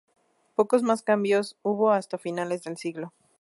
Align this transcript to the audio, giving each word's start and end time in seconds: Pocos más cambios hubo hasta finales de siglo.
Pocos 0.55 0.81
más 0.81 1.03
cambios 1.03 1.57
hubo 1.61 1.91
hasta 1.91 2.17
finales 2.17 2.63
de 2.63 2.75
siglo. 2.75 3.13